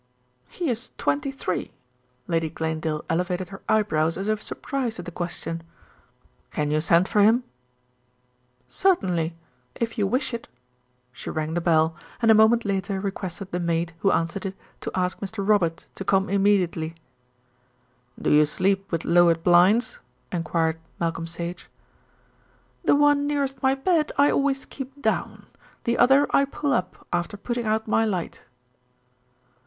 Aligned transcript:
"He 0.47 0.71
is 0.71 0.89
twenty 0.97 1.29
three." 1.31 1.75
Lady 2.25 2.49
Glanedale 2.49 3.05
elevated 3.07 3.49
her 3.49 3.61
eyebrows 3.69 4.17
as 4.17 4.27
if 4.27 4.41
surprised 4.41 4.97
at 4.97 5.05
the 5.05 5.11
question. 5.11 5.61
"Can 6.49 6.71
you 6.71 6.81
send 6.81 7.07
for 7.07 7.21
him?" 7.21 7.43
"Certainly, 8.67 9.35
if 9.75 9.99
you 9.99 10.07
wish 10.07 10.33
it." 10.33 10.47
She 11.11 11.29
rang 11.29 11.53
the 11.53 11.61
bell, 11.61 11.95
and 12.19 12.31
a 12.31 12.33
moment 12.33 12.65
later 12.65 12.99
requested 12.99 13.51
the 13.51 13.59
maid 13.59 13.93
who 13.99 14.09
answered 14.11 14.43
it 14.47 14.55
to 14.79 14.91
ask 14.95 15.19
Mr. 15.19 15.47
Robert 15.47 15.85
to 15.93 16.03
come 16.03 16.29
immediately. 16.31 16.95
"Do 18.19 18.31
you 18.31 18.45
sleep 18.45 18.91
with 18.91 19.05
lowered 19.05 19.43
blinds?" 19.43 19.99
enquired 20.31 20.79
Malcolm 20.99 21.27
Sage. 21.27 21.69
"The 22.83 22.95
one 22.95 23.27
nearest 23.27 23.61
my 23.61 23.75
bed 23.75 24.11
I 24.17 24.31
always 24.31 24.65
keep 24.65 24.99
down; 24.99 25.45
the 25.83 25.99
other 25.99 26.25
I 26.31 26.45
pull 26.45 26.73
up 26.73 27.05
after 27.13 27.37
putting 27.37 27.67
out 27.67 27.87
my 27.87 28.03
light." 28.03 28.41